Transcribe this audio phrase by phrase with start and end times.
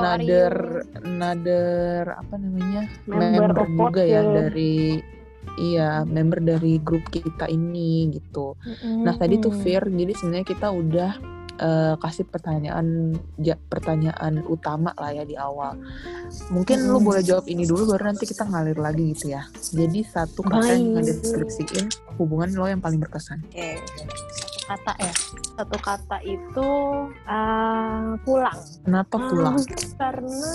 [0.00, 0.52] another
[1.00, 1.68] another
[2.16, 4.98] apa namanya Member member, juga ya dari
[5.56, 8.56] iya member dari grup kita ini gitu.
[8.84, 11.12] Nah tadi tuh Fir, jadi sebenarnya kita udah
[11.56, 15.76] eh, kasih pertanyaan ja- pertanyaan utama lah ya di awal.
[16.48, 17.04] Mungkin lu Mm.
[17.04, 19.44] boleh jawab ini dulu baru nanti kita ngalir lagi gitu ya.
[19.52, 21.20] Jadi satu kata yang Baik.
[21.20, 21.86] ngedeskripsiin
[22.16, 23.44] hubungan lo yang paling berkesan.
[23.44, 25.12] Oke, satu kata ya.
[25.58, 26.68] Satu kata itu
[27.26, 28.58] uh, pulang.
[28.86, 29.56] Kenapa Ah, pulang?
[29.98, 30.48] karena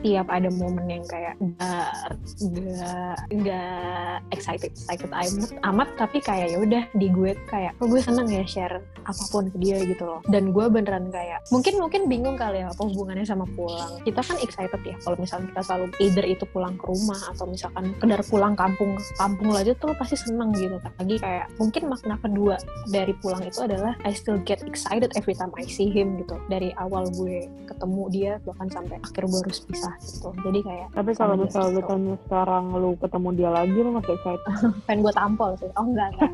[0.00, 1.92] tiap ada momen yang kayak nggak
[2.40, 8.00] nggak nggak excited excited amat, amat tapi kayak ya udah di gue kayak oh gue
[8.00, 12.02] seneng ya share apa pun ke dia gitu loh dan gue beneran kayak mungkin mungkin
[12.08, 15.86] bingung kali ya apa hubungannya sama pulang kita kan excited ya kalau misalnya kita selalu
[16.00, 20.52] either itu pulang ke rumah atau misalkan kedar pulang kampung kampung aja tuh pasti seneng
[20.56, 22.56] gitu lagi kayak mungkin makna kedua
[22.88, 26.70] dari pulang itu adalah I still get excited every time I see him gitu dari
[26.76, 31.34] awal gue ketemu dia bahkan sampai akhir gue harus pisah gitu jadi kayak Tapi kalau
[31.34, 31.80] Sama dia misalnya gitu.
[31.80, 34.42] ditanya sekarang lu ketemu dia lagi lu masih excited.
[34.86, 36.30] pengen gue tampol sih oh enggak, enggak.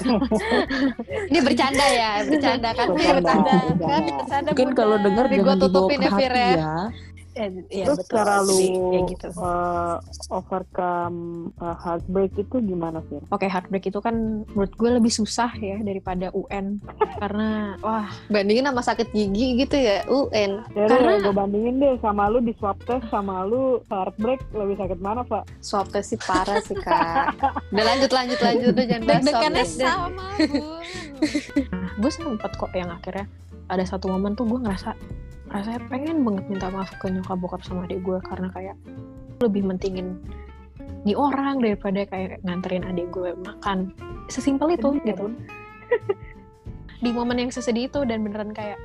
[1.30, 2.86] Ini bercanda ya, bercanda kan?
[2.90, 3.86] Bercanda, Bercanda, bercanda.
[3.86, 4.02] kan?
[4.18, 6.24] Bercanda Mungkin kalau denger Ini jangan dibawa tutupin ya, hati
[6.58, 6.74] ya.
[7.40, 7.48] Ya.
[7.48, 8.14] Eh, iya, Terus betul.
[8.14, 9.96] cara lu Jadi, kayak gitu uh,
[10.30, 11.18] overcome
[11.56, 13.16] uh, heartbreak itu gimana sih?
[13.28, 14.14] Oke, heartbreak itu kan
[14.46, 16.78] menurut gue lebih susah ya daripada UN
[17.16, 20.60] karena wah Bandingin sama sakit gigi gitu ya, UN.
[20.74, 24.98] Ya Karena- gue bandingin deh sama lu di swab test sama lu heartbreak lebih sakit
[24.98, 25.48] mana Pak?
[25.60, 27.40] Swab test sih parah sih, Kak.
[27.70, 28.70] Udah lanjut, lanjut, lanjut.
[28.70, 29.86] Udah jangan bahas swab Deg-degannya test deh.
[29.88, 30.64] sama, Bu.
[32.00, 33.26] gue sempet kok yang akhirnya
[33.66, 34.96] ada satu momen tuh gue ngerasa
[35.50, 38.76] rasanya pengen banget minta maaf ke nyokap bokap sama adik gue karena kayak
[39.42, 40.22] lebih mentingin
[41.02, 43.90] di orang daripada kayak nganterin adik gue makan.
[44.28, 45.26] Sesimpel itu ya, gitu.
[47.04, 48.76] Di momen yang sesedih itu dan beneran kayak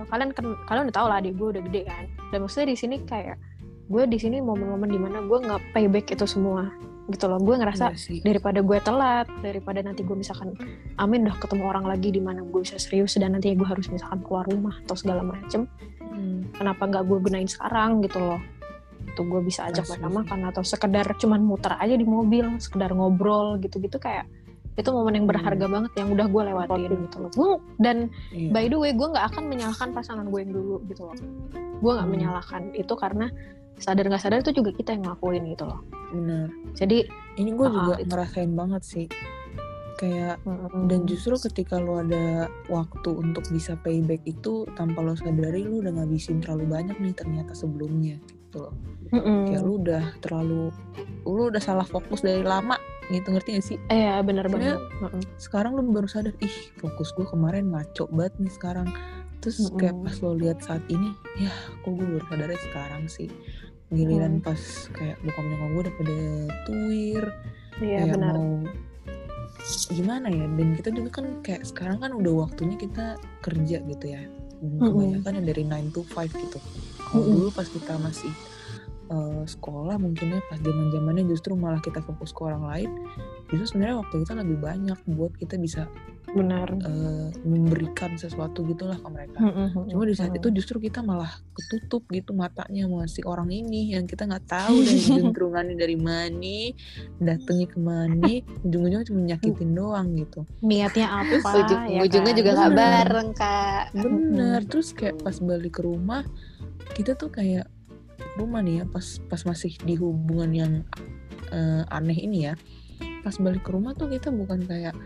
[0.00, 0.32] oh, kalian
[0.64, 2.04] kalian udah tau lah adik gue udah gede kan.
[2.32, 3.36] Dan maksudnya di sini kayak
[3.92, 6.72] gue di sini momen-momen di mana gue nggak payback itu semua
[7.04, 10.54] gitu loh gue ngerasa Iya daripada gue telat daripada nanti gue misalkan
[10.96, 14.20] amin udah ketemu orang lagi di mana gue bisa serius dan nanti gue harus misalkan
[14.20, 15.66] keluar rumah atau segala macem
[16.12, 16.44] Hmm.
[16.52, 18.36] kenapa nggak gue gunain sekarang gitu loh
[19.02, 20.14] itu gue bisa ajak mereka sih.
[20.14, 24.28] makan atau sekedar cuman muter aja di mobil sekedar ngobrol gitu-gitu kayak
[24.72, 28.48] itu momen yang berharga banget yang udah gue lewatin gitu loh dan Iya.
[28.50, 31.16] by the way gue nggak akan menyalahkan pasangan gue yang dulu gitu loh
[31.80, 32.12] gue nggak Hmm.
[32.12, 33.26] menyalahkan itu karena
[33.82, 36.46] sadar nggak sadar itu juga kita yang ngelakuin gitu loh Bener.
[36.72, 36.98] jadi
[37.32, 38.06] Ini gue Ah, juga itu.
[38.06, 39.06] ngerasain banget sih.
[39.94, 45.62] Kayak mm, dan justru ketika lo ada waktu untuk bisa payback itu tanpa lo sadari
[45.62, 48.74] lo udah ngabisin terlalu banyak nih ternyata sebelumnya gitu loh.
[49.08, 49.46] mm-mm.
[49.46, 50.62] Kayak lo udah terlalu
[51.24, 52.76] lo udah salah fokus dari lama
[53.08, 53.78] gitu ngerti gak sih?
[53.88, 55.00] Iya bener Sebenarnya banget.
[55.00, 55.22] Mm-mm.
[55.38, 58.92] Sekarang lo baru sadar ih fokus gue kemarin ngaco banget nih sekarang.
[59.40, 60.04] Terus kayak Mm-mm.
[60.04, 61.48] pas lo lihat saat ini ya
[61.80, 63.32] kok gue baru sadarnya sekarang sih.
[63.92, 64.42] Giliran Mm.
[64.42, 64.60] pas
[64.90, 66.16] kayak bokap nyokap gue udah pada
[66.64, 67.24] tuir
[67.78, 68.34] Iya kayak benar.
[68.34, 68.48] mau
[69.88, 74.22] gimana ya dan kita juga kan kayak sekarang kan udah waktunya kita kerja gitu ya
[74.58, 74.90] Dan Mm-mm.
[74.90, 76.58] kebanyakan yang dari 9 to 5 gitu
[77.00, 77.34] kalau Mm-mm.
[77.36, 78.32] dulu pas kita masih
[79.08, 82.90] eh, sekolah mungkin ya pas zaman zamannya justru malah kita fokus ke orang lain
[83.48, 85.86] justru sebenarnya waktu kita lebih banyak buat kita bisa
[86.32, 86.68] Benar.
[86.72, 89.88] eh, memberikan sesuatu gitulah ke mereka Mm-mm.
[89.88, 94.08] Cuma di saat itu justru kita malah ketutup gitu matanya sama si orang ini yang
[94.08, 96.58] kita nggak tahu dari jentrungannya dari mana,
[97.20, 98.32] datengnya ke mana,
[98.64, 100.40] ujung-ujungnya cuma nyakitin doang gitu.
[100.60, 102.40] niatnya apa Ujung, ya ujungnya kan?
[102.40, 103.84] juga nggak bareng, Kak.
[103.92, 104.60] Bener.
[104.66, 106.24] Terus kayak pas balik ke rumah
[106.92, 107.68] kita tuh kayak
[108.34, 110.72] rumah nih ya pas pas masih di hubungan yang
[111.52, 112.54] eh, aneh ini ya.
[113.20, 114.96] Pas balik ke rumah tuh kita bukan kayak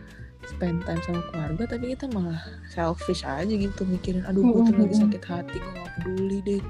[0.46, 2.38] spend time sama keluarga tapi kita malah
[2.70, 6.62] selfish aja gitu mikirin aduh gue tuh lagi sakit hati gue gak peduli deh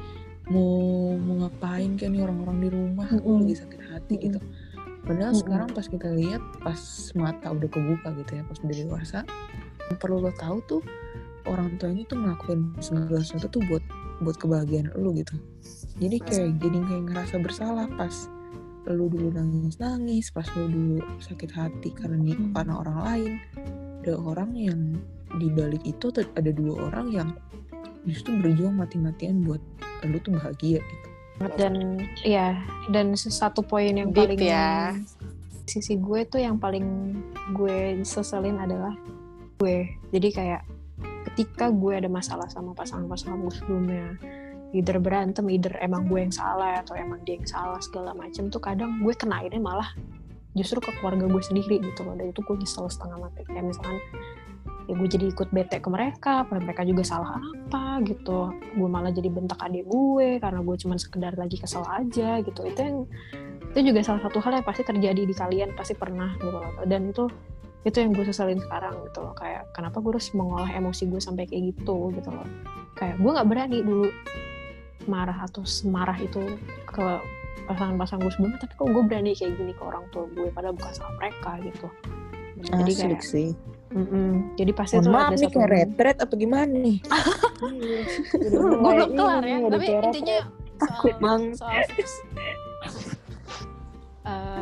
[0.47, 4.39] mau mau ngapain kan nih orang-orang di rumah gue lagi sakit hati gitu.
[5.07, 6.79] Padahal sekarang pas kita lihat pas
[7.15, 9.19] mata udah kebuka gitu ya pas udah dewasa
[9.87, 10.83] yang perlu lo tahu tuh
[11.47, 13.85] orang tua ini tuh ngelakuin segala sesuatu tuh buat
[14.23, 15.35] buat kebahagiaan lo gitu.
[16.03, 18.31] Jadi kayak jadi kayak ngerasa bersalah pas
[18.95, 22.53] lu dulu nangis nangis pas lu dulu sakit hati karena Hmm.
[22.55, 23.33] karena orang lain
[24.03, 24.81] ada orang yang
[25.43, 27.29] di balik itu ada dua orang yang
[28.07, 29.59] justru berjuang mati-matian buat
[30.07, 31.09] lu tuh bahagia gitu
[31.59, 32.57] dan ya
[32.95, 34.95] dan satu poin yang Deep paling ya.
[35.67, 37.19] sisi gue tuh yang paling
[37.53, 38.95] gue seselin adalah
[39.61, 40.63] gue jadi kayak
[41.33, 44.07] ketika gue ada masalah sama pasangan-pasangan gue sebelumnya
[44.75, 48.59] either berantem either emang gue yang salah atau emang dia yang salah segala macem tuh
[48.59, 49.95] kadang gue kenainnya malah
[50.57, 52.17] justru ke keluarga gue sendiri gitu loh.
[52.17, 53.45] Dan itu gue nyesel setengah mati.
[53.45, 54.01] Kayak misalkan
[54.87, 58.51] ya gue jadi ikut bete ke mereka apa mereka juga salah apa gitu.
[58.75, 62.65] Gue malah jadi bentak adik gue karena gue cuman sekedar lagi kesel aja gitu.
[62.65, 62.99] Itu yang
[63.77, 66.73] itu juga salah satu hal yang pasti terjadi di kalian pasti pernah gitu loh.
[66.89, 67.29] Dan itu
[67.87, 69.37] itu yang gue sesalin sekarang gitu loh.
[69.37, 72.49] Kayak kenapa gue harus mengolah emosi gue sampai kayak gitu gitu loh.
[72.97, 74.09] Kayak gue nggak berani dulu
[75.07, 76.39] marah atau semarah itu
[76.87, 77.07] ke
[77.67, 80.93] pasangan-pasangan gue sebelumnya tapi kok gue berani kayak gini ke orang tua gue padahal bukan
[80.95, 81.87] salah mereka gitu
[82.57, 83.49] jadi Asli kayak sih.
[83.93, 84.29] mm-mm.
[84.55, 86.99] jadi pasti Mohon tuh maaf ada nih satu kayak retret apa gimana nih?
[88.47, 90.39] Udah gue mulai belum kelar ya tapi intinya
[90.77, 91.55] Takut soal banget.
[91.57, 91.83] soal
[94.27, 94.59] Eh,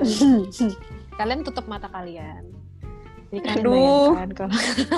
[1.17, 2.52] kalian tutup mata kalian
[3.32, 3.73] jadi kalian Aduh.
[4.12, 4.52] bayangkan kalau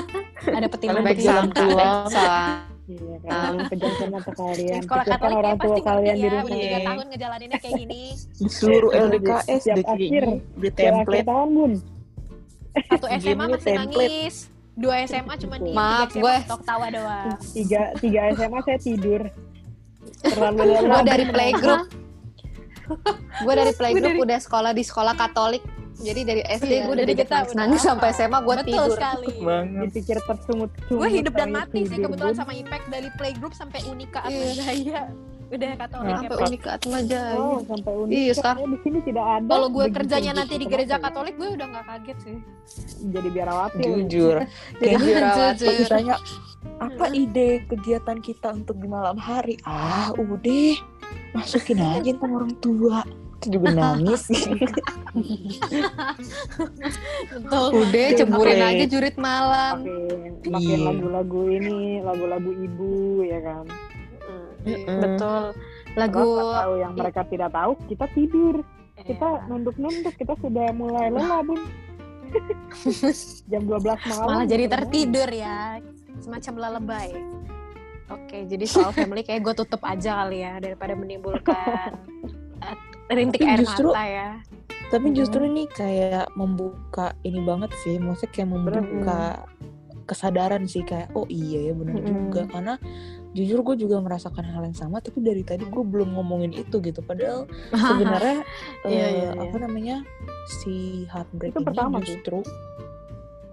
[0.59, 4.81] ada petilan Kalian Baik Jalan sangka, Iya, kan pejamkan mata kalian.
[4.81, 6.45] sekolah Katolik orang ya tua pasti kalian ngerti di ya rumah.
[6.45, 6.87] udah tiga Iya.
[6.87, 8.03] tahun ngejalaninnya kayak gini
[8.39, 10.25] Di seluruh LDKS siap deh akhir.
[10.55, 11.27] Di template.
[11.27, 11.73] tahun bun.
[12.79, 14.11] satu SMA masih template.
[14.13, 14.35] nangis
[14.77, 16.35] dua SMA cuma di Maaf, tiga gue.
[16.37, 19.23] SMA tok tawa doang Tiga, tiga SMA saya tidur.
[20.23, 21.03] Terlalu Gue lelah.
[21.03, 21.83] dari playgroup.
[23.37, 25.65] gue dari playgroup udah sekolah di sekolah Katolik.
[26.07, 28.91] Jadi dari SD Iya, gue udah diajak kita nangis, sampai SMA gue betul tidur.
[28.93, 29.83] sekali banget.
[29.85, 30.97] Dipikir tersungut-sungut.
[30.97, 34.31] gue hidup dan mati sih kebetulan sama Impact dari playgroup sampai Unika Iya.
[34.31, 35.01] Atma Jaya
[35.47, 36.49] udah Katolik ya Sampai Pak.
[36.49, 37.35] unik Atma Jaya.
[37.37, 38.15] Oh, sampai unik.
[38.17, 39.49] Iya, sekarang- Di sini tidak ada.
[39.49, 40.95] kalau gue kerjanya nanti di gereja?
[40.97, 42.37] Katolik gue udah nggak kaget sih
[43.09, 43.79] Jadi biarawati.
[43.81, 44.37] Jujur.
[44.81, 45.07] Jadi.
[45.13, 46.17] Pas ditanya
[46.77, 49.55] apa ide kegiatan kita untuk di malam hari?
[49.63, 50.75] Ah, udah
[51.33, 53.07] masukin aja tentang orang tua.
[53.47, 54.27] Juga nangis.
[57.33, 59.77] betul Udah ceburin aja jurit malam.
[59.83, 60.85] Pakai pakai Iya.
[60.85, 63.65] lagu-lagu ini, lagu-lagu ibu ya kan.
[65.01, 65.43] Betul
[65.97, 68.61] lagu tahu yang mereka tidak tahu, kita tidur.
[68.97, 69.47] Kita Iya.
[69.47, 71.61] nunduk-nunduk, kita sudah mulai lelah, Bun.
[73.51, 74.27] Jam 12 malam.
[74.27, 75.79] malah jadi kita tertidur ya
[76.19, 77.09] semacam lelebay
[78.11, 81.95] oke jadi soal family kayak gue tutup aja kali ya daripada menimbulkan
[83.09, 84.29] rintik Tapi air justru- mata ya
[84.87, 89.43] Tapi justru ini kayak membuka ini banget sih, maksudnya kayak membuka
[90.07, 92.07] kesadaran sih kayak oh iya ya benar Mm-mm.
[92.31, 92.75] juga karena
[93.35, 97.03] jujur gue juga merasakan hal yang sama tapi dari tadi gue belum ngomongin itu gitu
[97.03, 97.51] padahal
[97.91, 98.47] sebenarnya
[98.87, 99.31] Iya, eh, iya, iya.
[99.43, 99.97] apa namanya
[100.47, 102.15] si heartbreak Itu ini pertama sih.
[102.15, 102.39] justru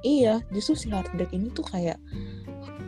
[0.03, 1.97] iya justru si heartbreak ini tuh kayak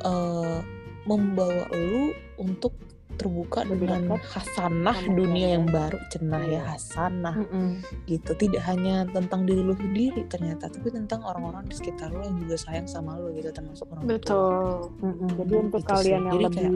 [0.06, 0.60] eh,
[1.04, 2.78] membawa lu untuk
[3.16, 6.62] terbuka dengan hasanah sama dunia yang baru cenah ya Iya.
[6.70, 7.68] hasanah Mm-mm.
[8.06, 12.38] gitu tidak hanya tentang diri lu sendiri ternyata tapi tentang orang-orang di sekitar lu yang
[12.38, 14.54] juga sayang sama lu gitu termasuk orang tua betul
[15.02, 15.30] Mm-mm.
[15.36, 16.12] Jadi untuk Gitu kalian sih.
[16.12, 16.76] yang Jadi lebih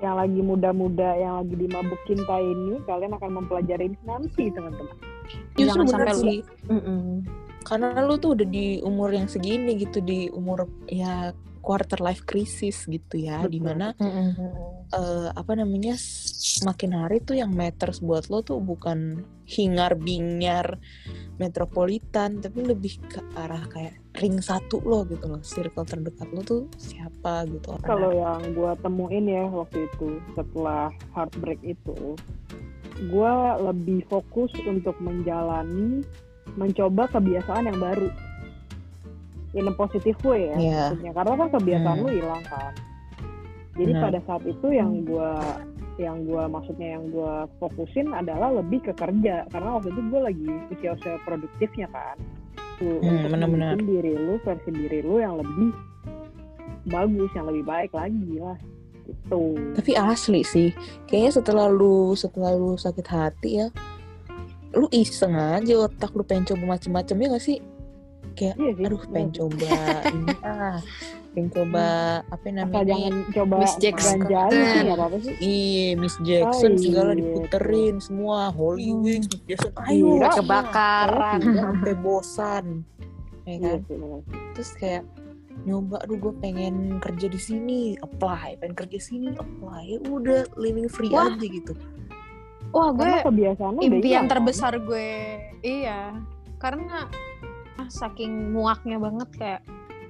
[0.00, 4.96] yang lagi muda-muda, yang lagi dimabuk cinta ini, kalian akan mempelajari nanti, teman-teman.
[5.54, 7.00] justru Jangan sampai lu- sih Mm-mm.
[7.62, 12.88] karena lu tuh udah di umur yang segini gitu di umur ya quarter life crisis
[12.88, 13.52] gitu ya Betul.
[13.52, 14.28] di mana Mm-mm.
[14.90, 15.94] eh, apa namanya
[16.64, 20.80] makin hari tuh yang matters buat lo tuh bukan hingar bingar
[21.40, 26.62] metropolitan tapi lebih ke arah kayak ring satu lo gitu loh circle terdekat lo tuh
[26.76, 32.18] siapa gitu Kalau yang gue temuin ya waktu itu setelah heartbreak itu,
[33.06, 33.32] gue
[33.64, 36.02] lebih fokus untuk menjalani,
[36.58, 38.10] mencoba kebiasaan yang baru.
[39.50, 40.82] In a positive way ya, Iya.
[40.88, 41.12] maksudnya.
[41.12, 42.02] Karena kan kebiasaan Hmm.
[42.02, 42.72] lu hilang kan.
[43.72, 44.02] Jadi Benar.
[44.04, 45.30] pada saat itu yang gue
[45.96, 50.48] yang gue maksudnya yang gue fokusin adalah lebih ke kerja karena waktu itu gue lagi
[50.70, 52.16] usia-usia produktifnya kan
[52.80, 53.76] Tuh, Hmm, untuk benar-benar.
[53.76, 55.76] membuat diri lu versi diri lu yang lebih
[56.86, 58.56] bagus yang lebih baik lagi lah
[59.04, 59.42] gitu
[59.76, 60.68] tapi asli sih
[61.04, 63.68] kayaknya setelah lu setelah lu sakit hati ya
[64.72, 67.58] lu iseng aja otak lu pengen coba macem-macem ya gak sih
[68.40, 69.36] kayak iya sih aduh pengen benar.
[69.36, 69.70] coba
[70.08, 70.76] ini ah
[71.30, 71.84] pengen coba
[72.24, 74.18] apa asal namanya jangan coba Miss Jackson.
[74.18, 79.00] sih nggak apa-apa sih Iya, Miss Jackson Oh, segala iya, diputerin semua Holy Hmm.
[79.00, 79.84] Wings, Miss Jackson, Iya.
[79.86, 80.32] ayo semua.
[80.34, 81.38] Kebakaran.
[81.40, 82.64] Udah sampai bosan,
[83.40, 83.78] ya iya kan?
[83.86, 84.20] benar.
[84.50, 85.04] Terus kayak
[85.60, 90.88] nyoba, aduh gue pengen kerja di sini, apply, pengen kerja sini, apply, ya udah living
[90.88, 91.28] free Wah.
[91.28, 91.76] aja gitu.
[92.70, 94.30] wah gue kebiasaan impian kan?
[94.30, 96.14] terbesar gue iya
[96.56, 97.10] karena
[97.90, 99.60] saking muaknya banget kayak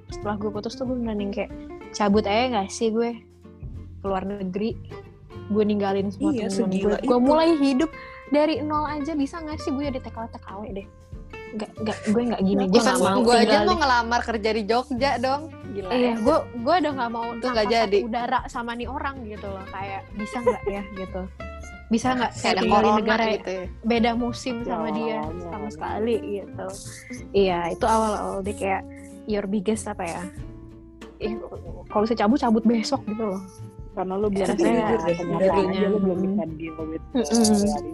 [0.08, 1.50] setelah gue putus tuh gue mending kayak
[1.90, 3.18] cabut aja nggak sih gue
[4.00, 4.76] keluar negeri
[5.50, 7.90] gue ninggalin semua Iya, temen gue gue mulai hidup
[8.30, 10.86] dari nol aja bisa nggak sih gue jadi TKW TKW deh
[11.50, 15.10] nggak nggak gue nggak gini gue nggak mau gue aja mau ngelamar kerja di Jogja
[15.18, 15.50] dong.
[15.70, 16.14] Gila Iya, ya.
[16.18, 17.98] gue gue udah nggak mau Itu nggak jadi.
[18.02, 19.62] udara sama nih orang gitu loh.
[19.66, 21.22] Kayak bisa nggak ya gitu?
[21.90, 23.64] Bisa nggak Kayak di corona negara gitu ya.
[23.82, 25.68] beda musim Ya, sama dia sama awalnya.
[25.68, 26.66] sekali gitu.
[27.34, 28.82] Iya, itu awal-awal dia kayak
[29.26, 30.22] your biggest apa ya?
[31.18, 31.36] ih,
[31.86, 33.42] kalau bisa cabut cabut besok gitu loh
[33.92, 37.58] karena belum deh, kenyataan dari- aja lu belum bisa deal with uh, Mm-mm.
[37.60, 37.92] reality.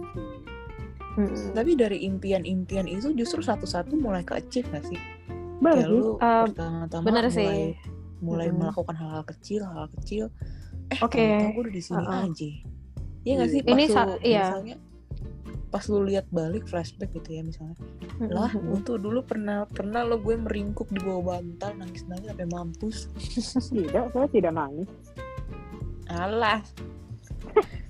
[1.17, 1.45] Mm-mm.
[1.51, 5.01] Tapi dari impian-impian itu justru satu-satu mulai ke achieve gak sih?
[5.75, 5.83] Sih.
[5.83, 7.73] lu Eh, pertama-tama mulai, sih.
[8.21, 8.59] mulai Mm-mm.
[8.61, 10.25] melakukan hal-hal kecil, hal-hal kecil.
[10.87, 11.17] Eh, Oke.
[11.17, 12.23] ternyata gue udah di sini Uh-uh.
[12.23, 12.49] aja.
[13.27, 13.61] Iya gak sih?
[13.61, 14.39] Ini Pas sa- lu, iya.
[14.47, 14.75] misalnya,
[15.67, 17.75] pas lu lihat balik flashback gitu ya misalnya.
[18.17, 18.31] Mm-mm.
[18.31, 22.97] Lah, gue tuh dulu pernah pernah lo gue meringkuk di bawah bantal nangis-nangis sampai mampus.
[23.67, 24.87] Tidak, saya tidak nangis.
[26.07, 26.63] Alah.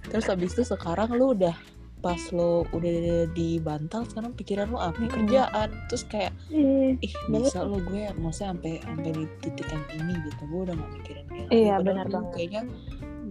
[0.07, 1.53] Terus habis itu sekarang lu udah
[1.97, 2.93] pas lo udah
[3.33, 5.09] di bantal sekarang pikiran lo apa Mm-mm.
[5.17, 10.13] kerjaan terus kayak Ih, ih bisa lo gue maksudnya sampai sampai di titik yang ini
[10.23, 11.45] gitu gue udah gak mikirin dia.
[11.49, 12.31] Iya, benar banget.
[12.31, 12.61] kayaknya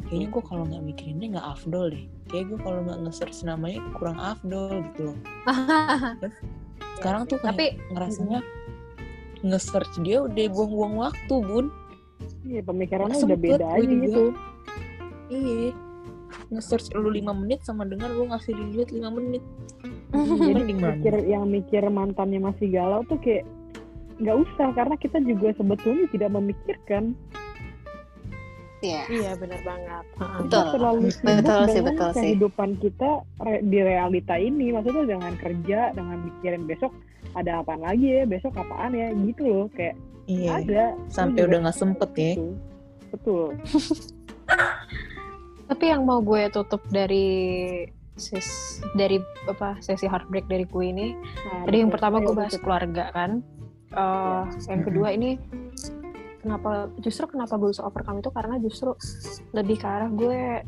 [0.06, 2.04] kayaknya gue kalau nggak mikirin dia nggak afdol deh.
[2.26, 5.18] Kayak gue kalau nggak nge-search namanya kurang afdol gitu loh.
[6.96, 8.40] Sekarang tuh kayak Tapi- ngerasanya
[9.44, 11.66] nge-search dia udah buang-buang waktu bun.
[12.46, 14.22] Iya pemikirannya udah beda gue aja gitu.
[15.28, 15.70] iya.
[16.50, 19.42] Nge-search lu 5 menit sama dengan lu ngasih duit 5 menit.
[20.14, 20.94] Jadi Mending mana?
[20.96, 23.44] mikir yang mikir mantannya masih galau tuh kayak
[24.16, 27.12] nggak usah karena kita juga sebetulnya tidak memikirkan
[28.78, 29.02] Iya.
[29.08, 30.36] iya benar banget Heeh.
[30.38, 30.44] Betul.
[30.46, 32.20] kita terlalu sibuk Betul sih, dengan betul sih.
[32.20, 36.92] kehidupan kita re- di realita ini maksudnya dengan kerja dengan mikirin besok
[37.32, 41.74] ada apaan lagi ya besok apaan ya gitu loh kayak iya ada sampai udah nggak
[41.74, 42.46] sempet ya gitu.
[43.10, 43.48] betul
[45.66, 47.26] Tapi yang mau gue tutup dari
[48.14, 48.46] sis
[48.94, 52.62] dari apa sesi heartbreak dari gue ini, Nah, tadi yang pertama gue bahas betul.
[52.62, 53.42] keluarga kan.
[53.88, 55.42] Eh, yang kedua ini
[56.46, 58.94] kenapa justru kenapa gue bisa overcome itu karena justru
[59.50, 60.62] lebih ke arah gue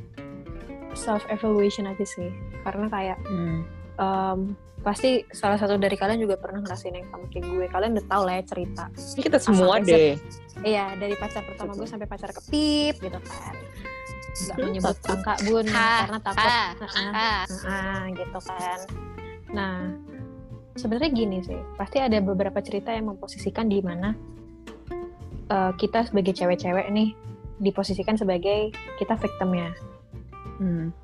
[0.92, 2.28] self evaluation aja sih.
[2.61, 3.62] Karena kayak Hmm.
[3.94, 4.40] em,
[4.78, 7.64] pasti salah satu dari kalian juga pernah ngerasain yang sama kayak gue.
[7.68, 8.85] Kalian udah tau lah ya cerita.
[8.90, 10.18] ini kita semua deh
[10.58, 13.54] Iya, dari pacar pertama gue sampai pacar kepip gitu kan.
[14.38, 17.11] Gak Hmm, menyebut angka bun Ha, karena takut Ah, Heeh.
[17.12, 17.42] ah.
[17.64, 18.78] Ah, gitu kan.
[19.49, 19.78] Nah,
[20.75, 24.14] sebenarnya gini sih, pasti ada beberapa cerita yang memposisikan di mana
[25.50, 27.12] eh, kita sebagai cewek-cewek nih
[27.59, 29.75] diposisikan sebagai kita victimnya.
[30.62, 30.95] Hmm.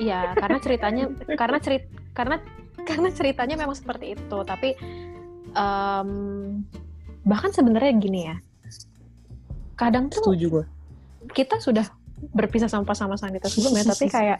[0.00, 1.04] Iya, karena ceritanya
[1.40, 1.84] karena cerit
[2.16, 2.36] karena
[2.82, 4.74] karena ceritanya memang seperti itu, tapi
[5.54, 6.10] em,
[7.22, 8.36] bahkan sebenarnya gini ya.
[9.78, 10.64] Kadang tuh setuju gue
[11.30, 11.86] kita sudah
[12.34, 14.38] berpisah sama pasangan kita sebelumnya tapi kayak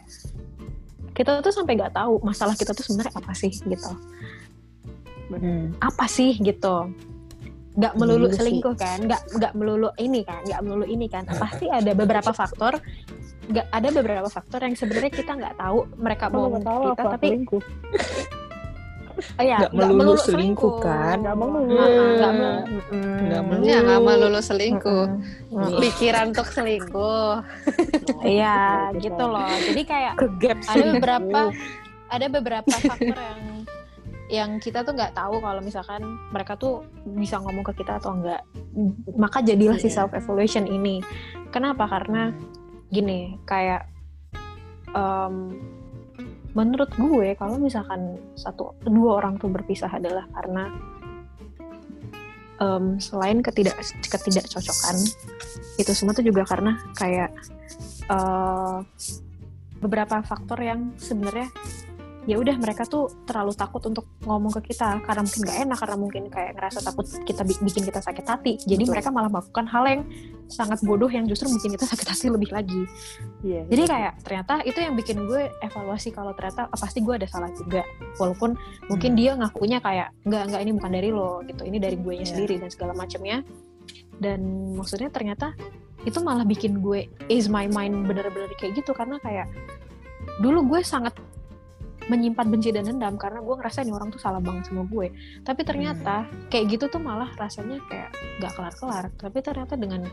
[1.13, 3.91] kita tuh sampai nggak tahu masalah kita tuh sebenarnya apa sih gitu
[5.33, 5.73] Hmm.
[5.81, 6.93] apa sih gitu
[7.73, 8.37] nggak melulu Iya sih.
[8.37, 12.77] selingkuh kan nggak nggak melulu ini kan nggak melulu ini kan pasti ada beberapa faktor
[13.49, 17.27] nggak ada beberapa faktor yang sebenarnya kita nggak tahu mereka mau tahu kita apa tapi
[17.33, 17.63] selingkuh
[19.39, 21.21] oh ya, Nggak melulu selingkuh kan?
[21.21, 21.77] Nggak melulu.
[21.77, 23.63] Heeh, nggak melulu melulu.
[23.63, 25.05] Ya nggak mau lulus selingkuh.
[25.53, 25.79] Mm-mm.
[25.79, 27.33] Pikiran untuk selingkuh.
[28.25, 30.13] iya Gitu loh jadi kayak
[30.69, 31.39] ada beberapa
[32.13, 33.41] ada beberapa faktor yang
[34.33, 36.01] yang kita tuh nggak tahu kalau misalkan
[36.33, 38.41] mereka tuh bisa ngomong ke kita atau enggak
[39.13, 40.01] maka jadilah si Iya.
[40.01, 41.05] self evaluation ini.
[41.53, 41.85] Kenapa?
[41.85, 42.33] Karena
[42.89, 43.85] gini kayak
[44.89, 45.53] em,
[46.57, 50.73] menurut gue kalau misalkan satu dua orang tuh berpisah adalah karena
[52.57, 53.77] em, selain ketidak
[54.09, 54.97] ketidakcocokan
[55.77, 57.29] itu semua tuh juga karena kayak
[58.09, 58.77] eh,
[59.77, 61.49] beberapa faktor yang sebenarnya
[62.23, 65.97] ya udah mereka tuh terlalu takut untuk ngomong ke kita karena mungkin gak enak karena
[65.99, 68.93] mungkin kayak ngerasa takut kita bi- bikin kita sakit hati jadi Betul.
[68.95, 70.01] mereka malah melakukan hal yang
[70.47, 72.87] sangat bodoh yang justru bikin kita sakit hati lebih lagi
[73.43, 73.67] Iya.
[73.67, 77.51] jadi kayak ternyata itu yang bikin gue evaluasi kalau ternyata ah, pasti gue ada salah
[77.51, 77.83] juga
[78.15, 78.55] walaupun
[78.87, 79.19] mungkin Hmm.
[79.19, 82.25] dia ngakunya kayak nggak nggak ini bukan dari lo gitu ini dari gue Iya.
[82.25, 83.43] sendiri dan segala macamnya
[84.17, 84.39] dan
[84.73, 85.51] maksudnya ternyata
[86.03, 89.51] itu malah bikin gue is my mind bener-bener kayak gitu karena kayak
[90.39, 91.11] dulu gue sangat
[92.11, 95.11] menyimpan benci dan dendam karena gue ngerasa ini orang tuh salah banget sama gue.
[95.43, 99.05] Tapi ternyata kayak gitu tuh malah rasanya kayak nggak kelar-kelar.
[99.15, 100.03] Tapi ternyata dengan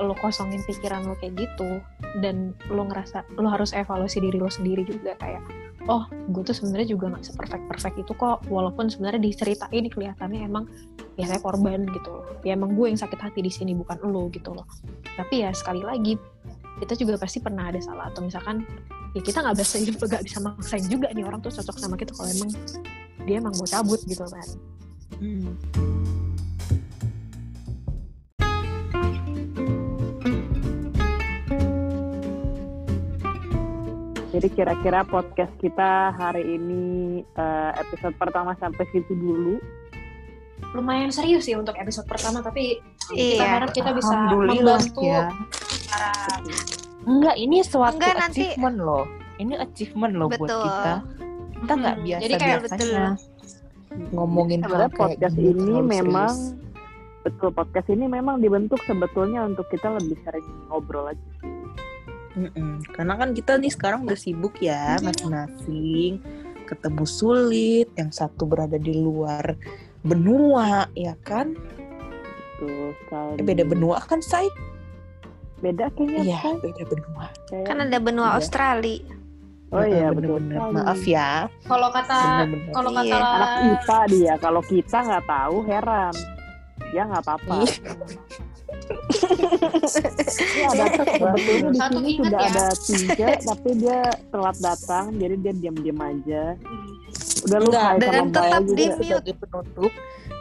[0.00, 1.80] lo kosongin pikiran lo kayak gitu
[2.20, 5.44] dan lo ngerasa lo harus evaluasi diri lo sendiri juga kayak
[5.90, 8.44] oh gue tuh sebenarnya juga nggak seperfect perfect itu kok.
[8.48, 10.68] Walaupun sebenarnya diceritain kelihatannya emang
[11.16, 12.26] ya saya korban gitu loh.
[12.44, 14.68] Ya emang gue yang sakit hati di sini bukan lo gitu loh.
[15.16, 16.16] Tapi ya sekali lagi
[16.82, 18.66] kita juga pasti pernah ada salah atau misalkan
[19.12, 22.28] ya kita nggak bisa nggak bisa maksain juga nih orang tuh cocok sama kita kalau
[22.30, 22.50] emang
[23.22, 24.48] dia emang mau cabut gitu kan
[25.22, 25.54] Hmm.
[34.32, 36.84] Jadi kira-kira podcast kita hari ini
[37.22, 39.60] eh, episode pertama sampai situ dulu.
[40.72, 42.80] lumayan serius sih untuk episode pertama tapi
[43.12, 43.60] kita Iya.
[43.60, 45.28] harap kita bisa membantu ya.
[45.84, 49.04] para Enggak, ini suatu Enggak, nanti- achievement loh.
[49.36, 50.62] Ini achievement loh buat Betul.
[50.62, 50.92] kita.
[51.52, 53.06] Kita nggak Hmm, biasa jadi kayak biasanya
[54.10, 56.60] ngomongin hal kayak podcast gini ini memang serius.
[57.22, 61.22] betul podcast ini memang dibentuk sebetulnya untuk kita lebih sering ngobrol aja.
[62.32, 62.82] Mm-mm.
[62.90, 66.18] Karena kan kita nih sekarang udah sibuk ya masing-masing,
[66.64, 69.54] ketemu sulit, yang satu berada di luar
[70.00, 71.52] benua, ya kan?
[72.58, 73.36] Betul sekali.
[73.38, 74.48] Eh, beda benua kan, Say?
[75.62, 76.22] Beda kayaknya.
[76.22, 76.54] Iya, Say.
[76.60, 77.26] beda benua.
[77.46, 78.36] Kayak- Kan ada benua Iya.
[78.36, 78.98] Australia.
[79.72, 80.52] Oh iya sekali.
[80.52, 81.48] Maaf ya.
[81.64, 82.18] kalau kata
[82.68, 83.24] kalau kata Iya.
[83.24, 86.14] Anak kita dia, kalau kita nggak tahu heran.
[86.90, 87.54] Ya nggak apa-apa.
[87.56, 87.72] Iya.
[89.32, 92.50] Ini ada sebetulnya di Satu sini ingat sudah ya.
[92.50, 96.42] ada Tinja, tapi dia telat datang, jadi dia diam-diam aja.
[97.42, 98.76] Udah lu Enggak, hai dan tetap juga.
[98.76, 99.92] di- sebagai penutup,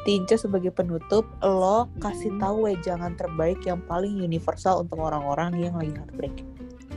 [0.02, 5.94] Tinja sebagai penutup, lo kasih tahu wejangan terbaik yang paling universal untuk orang-orang yang lagi
[5.94, 6.36] heartbreak.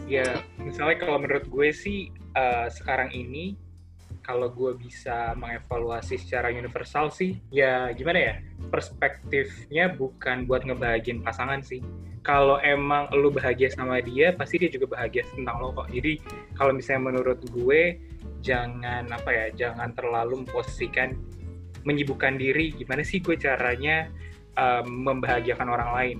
[0.08, 3.60] Ya, misalnya kalau menurut gue sih eh, sekarang ini
[4.24, 8.34] kalau gue bisa mengevaluasi secara universal sih, ya gimana ya?
[8.72, 11.84] Perspektifnya bukan buat ngebahagiin pasangan sih.
[12.24, 15.92] Kalau emang lu bahagia sama dia, pasti dia juga bahagia tentang lo kok.
[15.92, 16.24] Jadi
[16.56, 18.00] kalau misalnya menurut gue,
[18.40, 21.20] jangan apa ya, jangan terlalu memposisikan
[21.84, 22.72] menyibukkan diri.
[22.74, 24.08] Gimana sih gue caranya
[24.54, 26.18] eh, membahagiakan orang lain?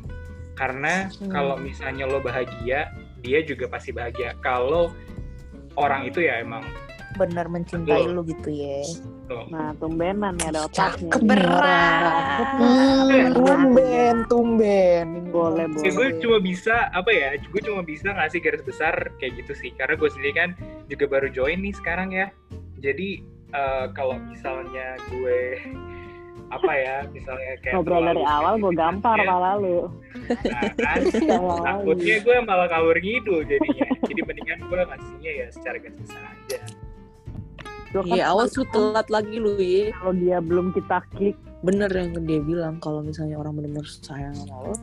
[0.55, 1.31] Karena Hmm.
[1.31, 4.35] kalau misalnya lo bahagia, dia juga pasti bahagia.
[4.39, 4.91] Kalau
[5.75, 6.63] orang itu ya emang
[7.15, 8.11] Benar mencintai Betul.
[8.11, 8.83] lu gitu ya.
[9.25, 9.47] tuh.
[9.47, 11.15] Nah, tumbenan nih ada otaknya.
[11.15, 12.03] Cakep nih Berat.
[12.43, 13.33] orang.
[13.33, 15.07] Tumben, tumben.
[15.31, 16.19] Boleh, Ya, gue boleh.
[16.19, 17.39] cuma bisa apa ya?
[17.39, 19.71] Gue cuma bisa ngasih garis besar kayak gitu sih.
[19.73, 20.51] Karena gue sendiri kan
[20.87, 22.35] juga baru join nih sekarang ya.
[22.79, 23.23] Jadi
[23.55, 25.41] eh, kalau misalnya gue
[26.53, 29.89] apa ya, misalnya kayak Ngobrol dari awal gue gampar ya, malah lu.
[30.45, 31.01] nah, kan,
[31.67, 33.87] takutnya gue malah kabur ngidul jadinya.
[34.05, 36.59] Jadi mendingan gue ngasihnya ya secara garis besar aja.
[37.95, 39.95] Kan Iya, awas lu telat lagi lu ya.
[39.95, 44.69] kalau dia belum kita klik Bener yang dia bilang kalau misalnya orang benar-benar sayang sama
[44.69, 44.75] lo,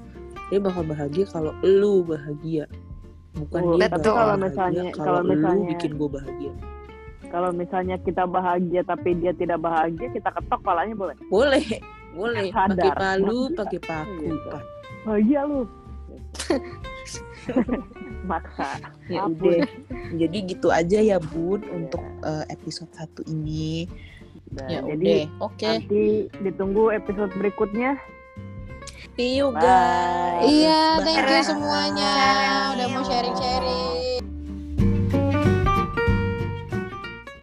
[0.50, 2.66] dia bakal bahagia kalau lu bahagia.
[3.38, 3.78] Bukan Betul.
[3.78, 6.54] dia bakal Kalau misalnya- kalau, kalau lu misalnya- bikin gue bahagia.
[7.32, 11.64] Kalau misalnya kita bahagia tapi dia tidak bahagia kita ketok palanya boleh Boleh,
[12.12, 12.52] boleh.
[12.52, 14.20] Pakai palu, pakai paku.
[14.22, 14.36] Iya.
[14.46, 14.64] Pak.
[15.02, 15.62] bahagia lu
[18.30, 18.78] maksa
[19.10, 19.66] Ya udah.
[20.14, 21.72] Jadi gitu aja ya Bun Iya.
[21.74, 23.88] untuk eh, episode satu ini.
[24.68, 25.48] Ya jadi udah.
[25.48, 25.66] Oke.
[25.66, 26.04] nanti
[26.44, 27.96] ditunggu episode berikutnya
[29.16, 29.60] See you Bye.
[29.60, 30.48] guys.
[30.48, 31.04] Iya, Bye.
[31.04, 32.14] thank you semuanya
[32.76, 34.11] udah mau sharing-sharing.